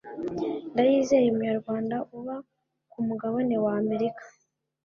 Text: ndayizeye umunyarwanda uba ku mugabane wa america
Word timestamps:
ndayizeye 0.71 1.27
umunyarwanda 1.29 1.95
uba 2.17 2.35
ku 2.91 2.97
mugabane 3.07 3.55
wa 3.65 3.71
america 3.81 4.25